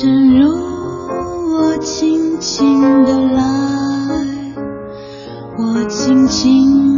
[0.00, 0.48] 正如
[1.52, 3.42] 我轻轻的来
[5.58, 6.89] 我轻轻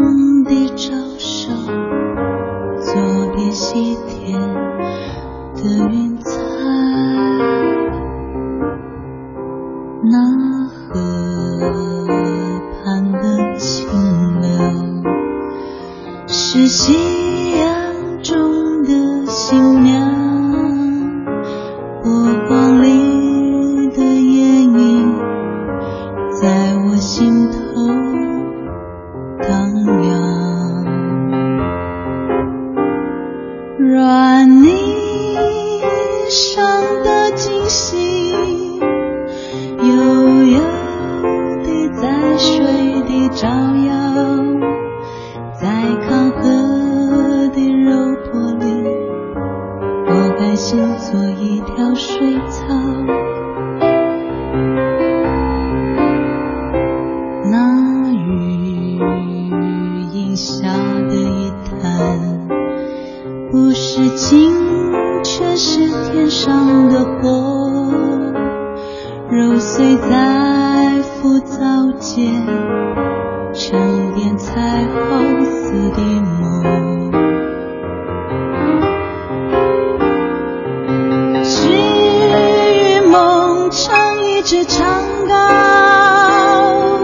[84.52, 87.00] 是长高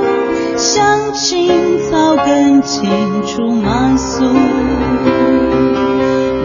[0.58, 2.90] 向青草更青
[3.26, 4.22] 处漫溯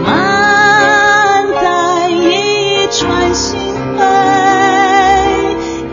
[0.02, 3.60] 满载一船星
[3.98, 4.02] 辉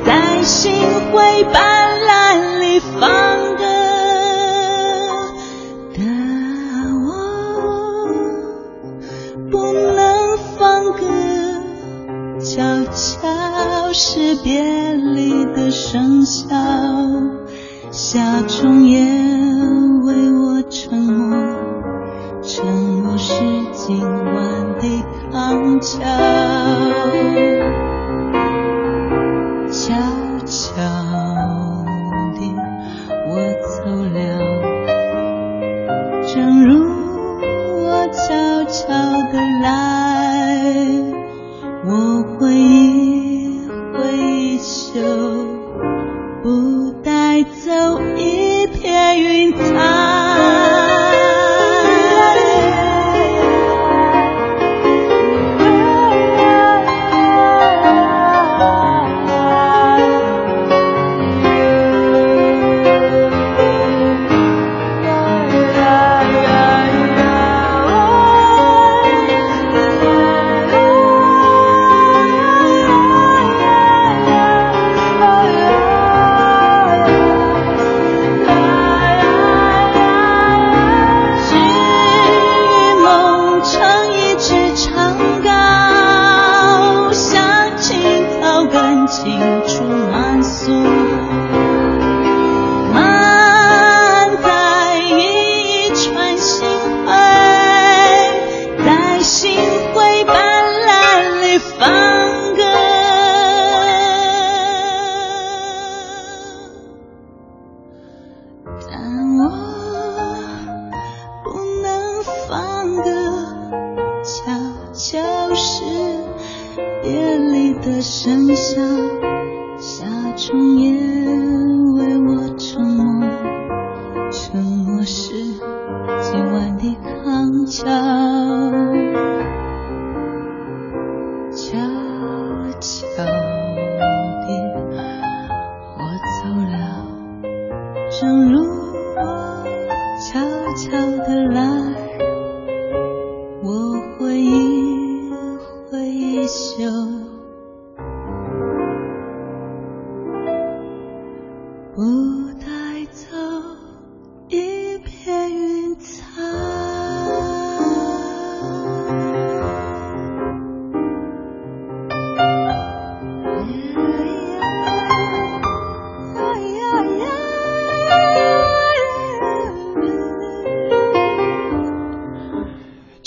[0.06, 0.72] 在星
[1.12, 1.71] 辉白
[17.92, 19.21] 休。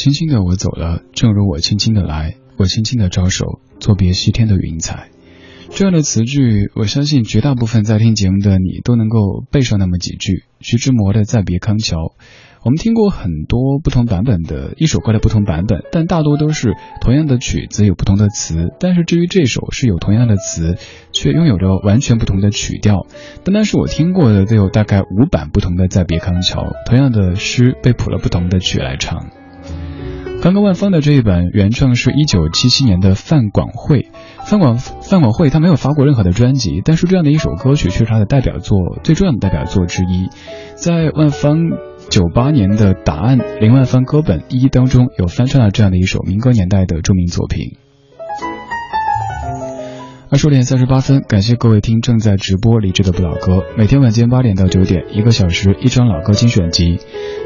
[0.05, 5.09] 轻轻的我走了，正如我轻轻的来，我轻轻的招手，作别西天的云彩。
[5.71, 10.45] 这样的词句，我相信绝大部分在听节目的你都能够背上那么几句。
[10.61, 11.97] 徐志摩的《再别康桥》，
[12.63, 18.75] 我们听过很多不同版本的一首歌的不同版本，但大多都是同样的曲子有不同的词。
[18.79, 20.77] 但是至于这首是有同样的词，
[21.13, 23.07] 却拥有着完全不同的曲调。
[23.43, 29.31] 单单是我听过的，都有大概五版不同的《再别康桥》，同样的诗被谱了不同的曲来唱。
[30.43, 34.11] 刚刚万芳的这一本原唱是一九七七年的范广惠，
[34.45, 40.29] 范广范广惠他没有发过任何的专辑，但是这样的一首歌曲却是他的代表作，最重要的代表作之一。
[40.75, 41.71] 在万芳
[42.11, 47.79] 九八年的答案林万芳歌本一当中，有翻唱了这样的一首民歌年代的著名作品。
[50.35, 53.63] 二十点三十八分，感谢各位听正在直播理智的不老歌。
[53.79, 56.99] 每天晚间八点到九点，一个小时一张老歌精选集。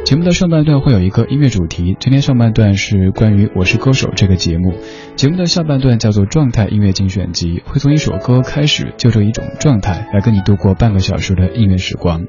[0.07, 4.73] 节目的上半段会有一个音乐主题，今天上半段是关于《我是歌手》这个节目。
[5.17, 12.23] 节目的下半段叫做状态音乐精选集，会从一首歌开始，就这一种状态来跟你度过半个小时的音乐时光。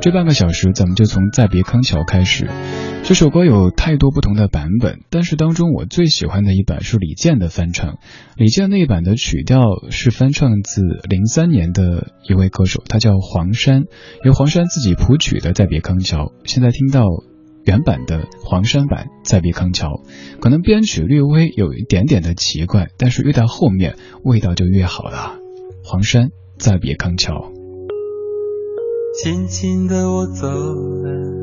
[0.00, 2.48] 这半个小时，咱们就从再别康桥开始。
[3.02, 7.98] 这首歌有太多不同的版本，但是当中我最喜欢的一版是李健的翻唱。
[8.36, 13.82] 李健那一版的曲调是翻唱自零三年的一位歌手，他叫黄山，
[14.24, 16.26] 由黄山自己谱曲的《再别康桥》。
[16.44, 17.02] 现在听到
[17.64, 19.88] 原版的黄山版《再别康桥》，
[20.40, 25.36] 可能编曲略微有一点点的奇怪，但是越到后面味道就越好了。
[25.82, 26.26] 黄山
[26.58, 27.34] 《再别康桥》，
[29.20, 31.39] 轻轻的我走了。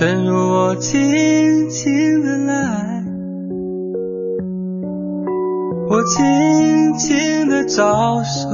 [0.00, 3.04] 正如我轻轻的来，
[5.90, 8.48] 我轻轻的招手，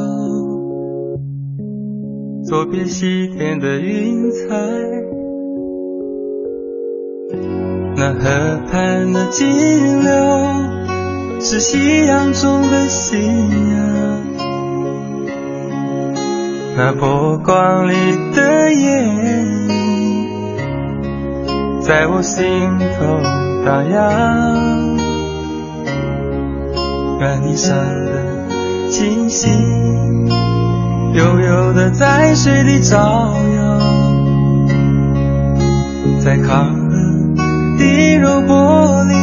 [2.42, 4.56] 作别西天的云彩。
[7.94, 9.46] 那河畔的金
[10.02, 10.10] 柳，
[11.40, 14.26] 是夕阳中的新娘。
[16.76, 17.92] 那波光里
[18.34, 18.45] 的
[21.86, 22.42] 在我心
[22.98, 23.06] 头
[23.64, 24.96] 荡漾，
[27.20, 30.26] 愿你上的星星，
[31.14, 32.98] 悠悠的在水里招
[33.54, 33.78] 摇，
[36.18, 36.74] 在靠岸
[37.78, 39.14] 滴入玻璃，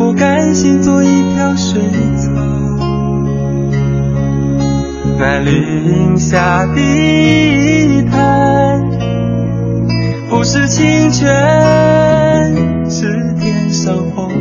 [0.00, 1.06] 我甘心做一
[1.36, 1.80] 瓢水
[2.16, 2.32] 草，
[5.20, 5.52] 那绿
[5.84, 8.71] 荫下的滩。
[10.32, 11.30] 不是清泉，
[12.90, 14.32] 是天上虹。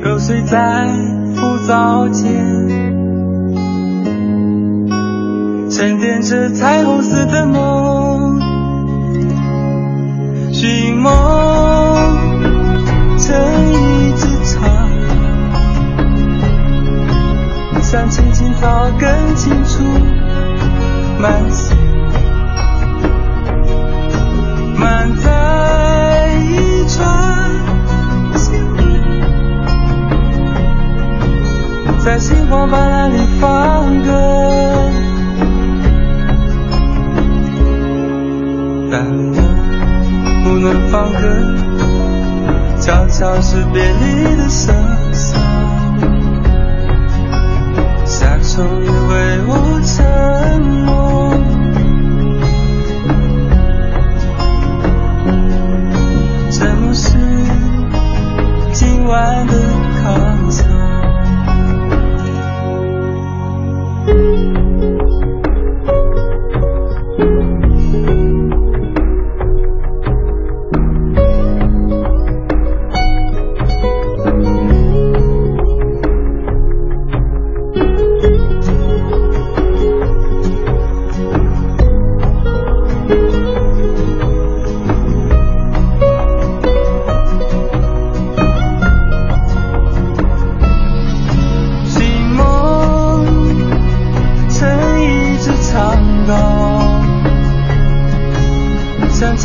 [0.00, 0.88] 揉碎在
[1.34, 2.32] 浮躁间，
[5.70, 7.35] 沉淀着彩虹似的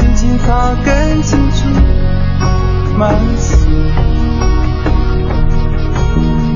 [0.01, 1.70] 青青草根清楚
[2.98, 3.70] 满岁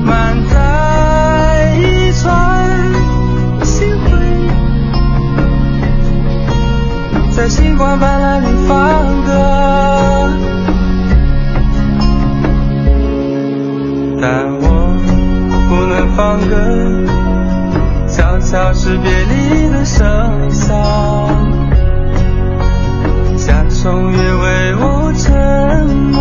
[0.04, 2.90] 满载一船
[3.62, 4.10] 星辉
[7.36, 8.76] 在星光斑斓里放
[9.24, 9.30] 歌。
[14.20, 14.64] 但我
[15.68, 16.52] 不能放歌
[18.08, 21.45] 悄悄是别离的笙箫
[23.86, 26.16] 终也为我沉默。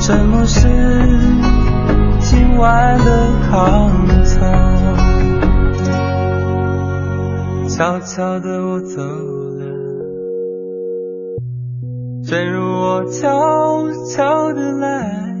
[0.00, 0.66] 沉默是
[2.18, 3.92] 今晚的康
[4.24, 4.34] 桥。
[7.68, 9.62] 悄悄的我走了，
[12.24, 15.32] 正如我悄悄的来。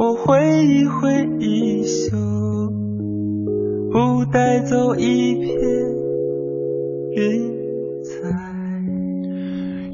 [0.00, 2.16] 我挥一挥衣袖，
[3.92, 5.58] 不带走一片
[7.16, 7.59] 云。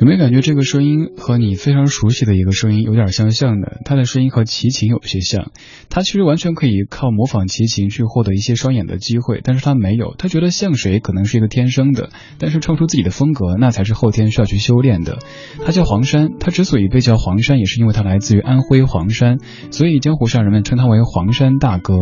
[0.07, 3.67] 有没有感觉这个声音和你非常熟悉的一个声音有点相像呢？
[3.85, 5.51] 他的声音和齐秦有些像，
[5.91, 15.19] 他其实完全可以靠模仿齐秦去获得一些双演的机会，但是他没有，他觉得像谁可能是一个天生的，但是唱出自己的风格那才是后天需要去修炼的。
[15.65, 19.39] 他叫黄山，他之所以被叫黄山，也是因为他来自于安徽黄山，
[19.73, 21.95] 所以江湖上人们称他为黄山大哥。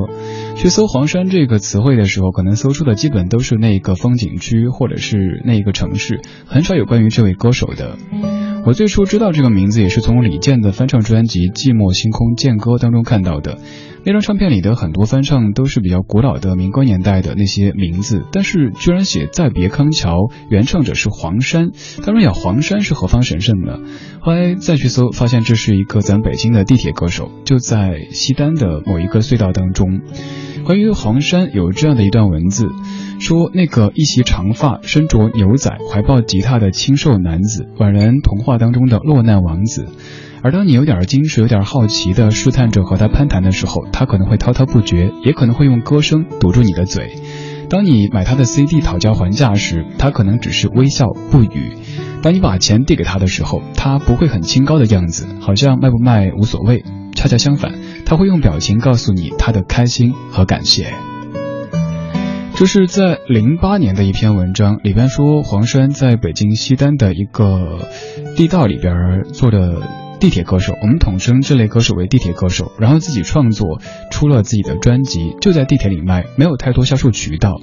[0.56, 7.93] 去搜黄山这个词汇的时候，可能搜出的基本都是那个风景区或者是那个城市，很少有关于这位歌手的。
[8.64, 13.58] 我最初知道这个名字也是从李健的翻唱专辑《寂寞星空剑歌》当中看到的。
[14.06, 21.70] 那张唱片里的很多翻唱都是比较古老的民歌年代的那些名字，但是居然写再别康桥，原唱者是黄山。
[22.04, 23.78] 当然呀，黄山是何方神圣呢？
[24.20, 30.02] 后来再去搜，发现这是一个咱北京的地铁歌手，就在西单的某一个隧道当中。
[30.64, 32.68] 关于黄山有这样的一段文字，
[33.20, 39.88] 说那个一袭长发、身着牛仔、怀抱吉他的清瘦男子，宛然童话当中的落难王子。
[40.44, 47.14] 而当你有点矜持、有点好奇的试探着和他攀谈的时候，他可能会滔滔不绝，也可能会用歌声堵住你的嘴。
[47.70, 51.72] 当你买他的 CD 讨价还价时，他可能只是微笑不语。
[52.20, 56.84] 当你把钱递给他的时候，他不会很清高的样子，好像卖不卖无所谓。
[57.14, 57.72] 恰恰相反。
[58.04, 60.92] 他会用表情告诉你他的开心和感谢。
[62.54, 67.88] 这是在零八年的一篇文章里边说，黄山在北京西单的一个
[68.36, 69.80] 地道里边做的
[70.24, 72.72] 地铁歌手，我们统称这类歌手为地铁歌手。
[72.78, 73.78] 然后自己创作
[74.10, 77.60] 出了自己的专辑，就在地铁里卖，没有太多销售渠道。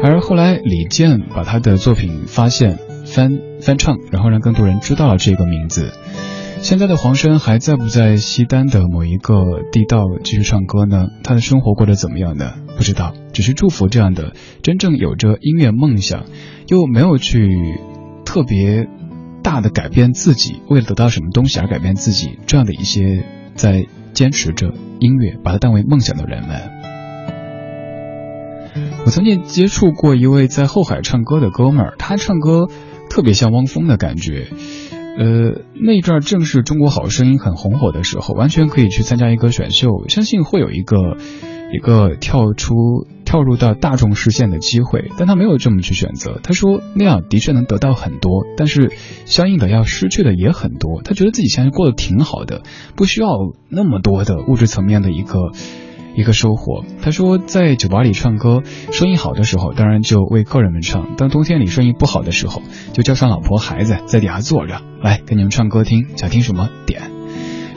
[0.00, 5.92] 而后来李健把他的作品发现、翻翻唱，然后让更多人知道了这个名字。
[6.60, 9.34] 现在的黄生还在不在西单的某一个
[9.72, 11.08] 地道继续唱歌呢？
[11.24, 12.52] 他的生活过得怎么样呢？
[12.76, 16.26] 不知道，只是祝福这样的真正有着音乐梦想，
[16.68, 17.58] 又没有去
[18.24, 18.86] 特别
[19.48, 23.24] 大的改变自己，为了得到什么东西而改变自己，这样的一些
[23.54, 26.70] 在坚持着音乐，把它当为梦想的人们。
[29.06, 32.66] 我曾经接触过一位在后海唱歌的哥们儿，他唱歌
[33.08, 34.48] 特别像汪峰的感觉。
[35.18, 41.16] 呃，那一阵儿正是中国好声音很红火的时候，完全可以去参加一个选秀，相信会有一个
[41.72, 42.74] 一个跳出
[43.28, 45.10] 跳入到大众视线的机会。
[45.18, 48.90] 但他没有这么去选择，他说那样的确能得到很多，但是
[49.26, 51.02] 相应的要失去的也很多。
[51.02, 52.62] 他觉得自己现在过得挺好的，
[52.96, 53.28] 不需要
[53.68, 55.52] 那么多的物质层面的一个。
[56.16, 56.84] 一个收获。
[57.00, 62.60] 他说，在酒吧里唱歌，生意好的时候，当然就为客人们唱；当冬天里生意不好的时候，
[62.92, 67.17] 就叫上老婆孩子在底下坐着，来给你们唱歌听，想听什么点。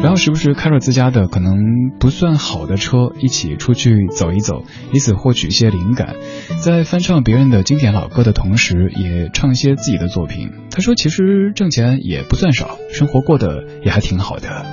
[0.02, 1.56] 然后时不时开着自家的可能
[2.00, 6.16] 不算好的车，一起出去走一走，以此获取一些灵感。
[6.60, 10.50] 在翻唱别人的经典老歌的同时，也唱一些自己的作品。
[10.72, 14.66] 他说，其实挣钱也不算少，生活过得也还挺好的。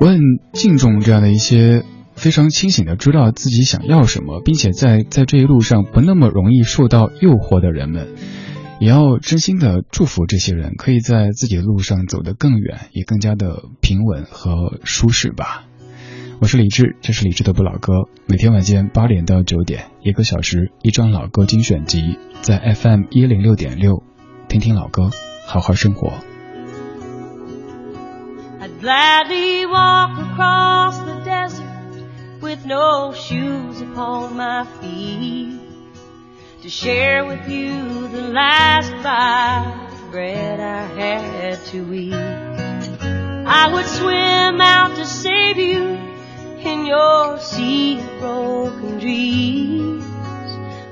[0.00, 0.18] 我很
[0.52, 8.08] 敬重这样的一些非常清醒的知道自己想要什么，并且在在这一路上不那么容易受到诱惑的人们，
[8.82, 15.66] 也要真心的祝福这些人可以在自己的路上走得更远，也更加的平稳和舒适吧。
[16.40, 24.02] 我是李志，这是李志的不老歌，每天晚间八点到九点，一个小时一张老歌精选集，在 FM 一零六点六，
[24.48, 25.10] 听听老歌，
[25.46, 26.14] 好好生活。
[32.40, 35.61] with no shoes upon my feet
[36.62, 42.14] to share with you the last bite of bread I had to eat.
[42.14, 45.98] I would swim out to save you
[46.60, 50.04] in your sea of broken dreams.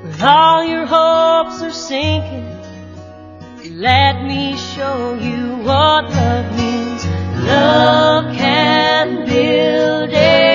[0.02, 2.48] When all your hopes are sinking,
[3.78, 7.06] let me show you what love means.
[7.46, 10.49] Love can build a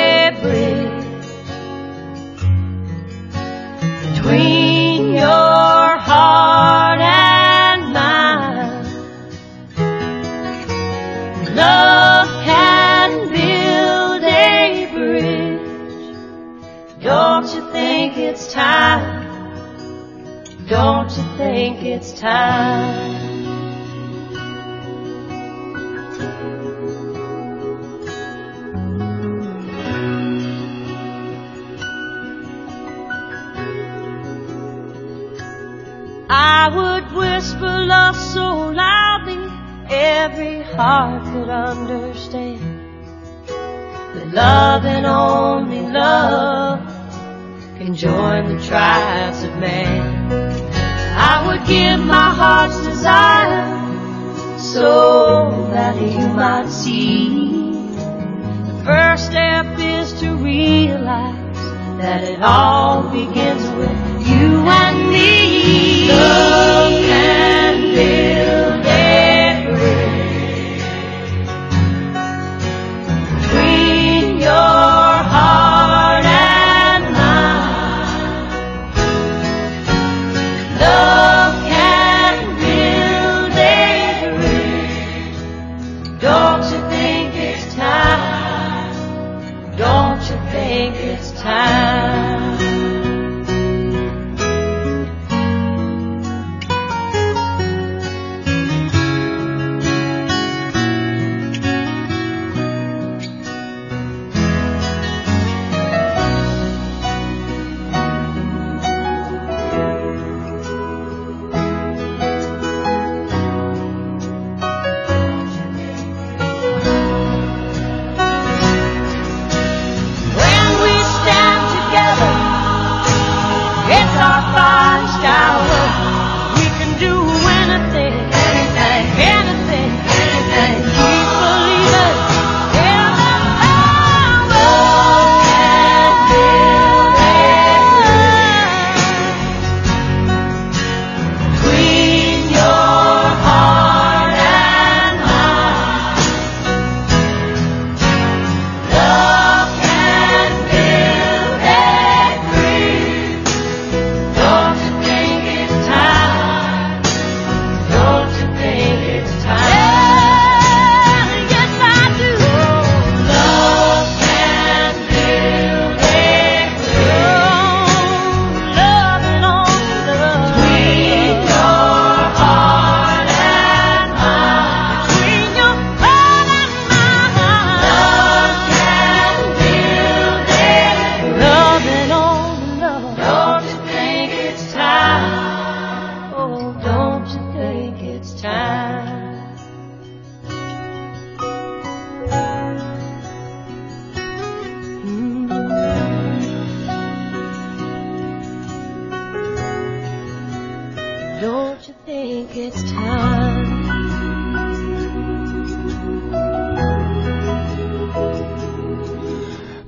[21.17, 23.35] you think it's time?
[36.27, 39.37] I would whisper love so loudly
[39.89, 42.59] every heart could understand
[44.13, 46.79] that love and only love
[47.77, 50.14] can join the tribes of man.
[51.67, 53.65] Give my heart's desire
[54.59, 57.51] so that you might see.
[58.67, 61.55] The first step is to realize
[61.97, 63.63] that it all begins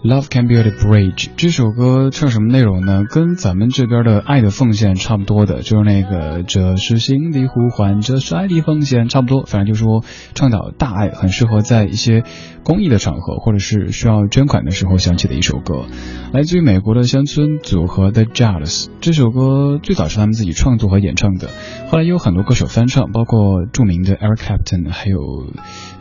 [0.08, 3.04] Love can build a bridge 这首歌唱什么内容呢？
[3.10, 9.43] 跟咱们这边的爱的奉献差不多的，就是那个这是心的呼唤，这是爱的奉献，差不多。
[9.43, 12.24] 反正就是说倡导大爱，很适合在一些
[12.63, 15.88] 公益的场合或者是需要捐款的时候响起的一首歌。
[16.32, 21.50] 来自于美国的乡村组合 The Jazz，这首歌最早是他们自己创作和演唱的，
[21.89, 25.20] 后来也有很多歌手翻唱，包括著名的 Eric Clapton，还有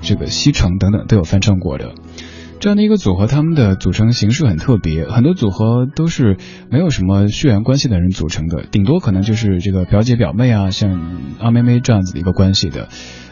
[0.01, 1.95] 这个西城等等都有翻唱过的。
[2.59, 6.37] 这样的一个组合，他们的组成形式很特别，很多组合都是
[6.71, 12.89] 没有什么血缘关系的人组成的，顶多可能就是这个表姐表妹啊，像阿妹妹这样子的一个关系的。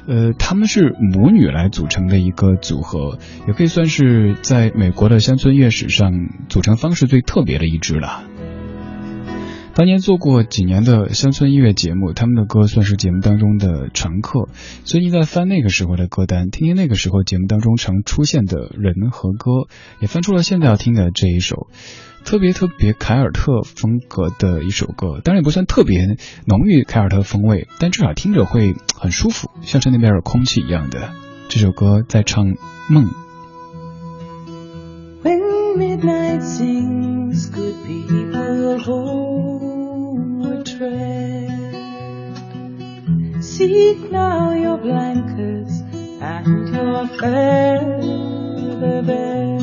[0.06, 6.12] 呃，他们是母女来组成的一个组合，也可以算是在美国的乡村乐史上
[6.50, 8.24] 组成方式最特别的一支了。
[9.76, 14.48] 当年做过几年的乡村音乐节目，他们的歌算是节目当中的常客。
[14.84, 19.66] 最近在翻那个时候的歌单，听听那个时候节目当中常出现的人和歌，
[20.00, 21.66] 也翻出了现在要听的这一首，
[22.24, 25.20] 特别特别凯尔特风格的一首歌。
[25.24, 31.10] 当然也不算特别浓郁凯尔特风味，但至少听着会很舒服，像是那边的空气一样的。
[31.48, 32.46] 这首歌在唱
[32.88, 33.10] 梦。
[35.24, 35.40] When
[35.76, 39.53] midnight sings, good people homeward
[43.54, 45.84] Seek now your blankets
[46.20, 49.53] and your feather bed.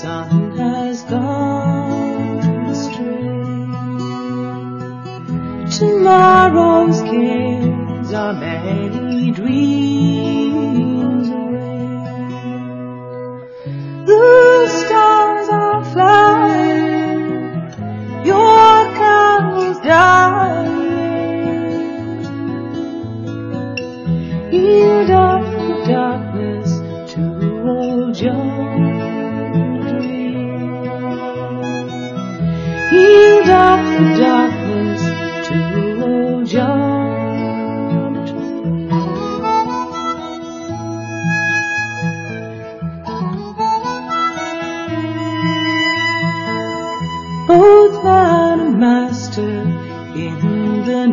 [0.00, 2.38] Sun has gone
[2.70, 3.66] astray.
[5.76, 10.37] Tomorrow's cares are many dreams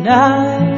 [0.06, 0.75] night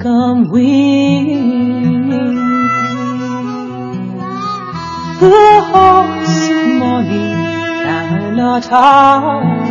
[0.00, 2.18] come with me.
[5.20, 7.34] The hawks of morning
[7.82, 9.67] cannot hide.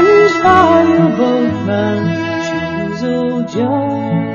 [0.00, 1.98] And for your boatman,
[2.46, 4.27] choose old George.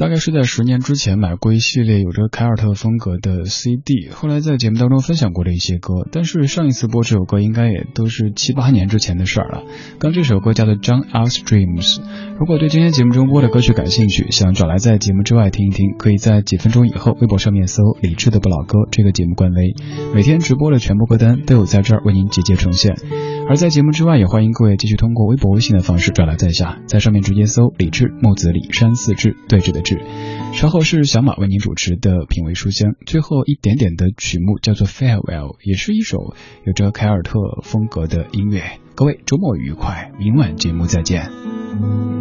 [0.00, 9.62] 大概是在十年之前买过一系列有着凯尔特风格的 CD，后来在节目当中分享过的一些歌，但是上一次播这首歌应该也都是七八年之前的事儿了。
[9.98, 11.96] 刚这首歌叫做《John Else Dreams》，
[12.38, 19.74] 如果对今天节目中播的歌曲感兴趣，想找来在节目之外听一听，可以在几分钟以后微博上面搜“理智的不老歌”这个节目官微，
[20.14, 22.96] 每天直播的全部歌单都有在这儿为您集结呈现。
[23.50, 30.00] 而在节目之外，也欢迎各位继续通过微博、微信的方式转来在下，在上面直接搜“李志木子李山四志对峙的志”。
[30.54, 38.62] 稍后是小马为您主持的品味书香，最后一点点的曲目叫做《Farewell》，也是一首有着凯尔特风格的音乐。
[38.94, 42.19] 各位周末愉快，明晚节目再见。